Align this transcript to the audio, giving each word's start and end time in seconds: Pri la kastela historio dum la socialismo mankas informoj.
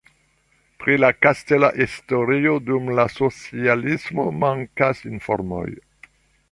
Pri 0.83 0.95
la 1.01 1.11
kastela 1.25 1.69
historio 1.81 2.55
dum 2.71 2.91
la 3.01 3.07
socialismo 3.19 4.27
mankas 4.47 5.09
informoj. 5.15 5.67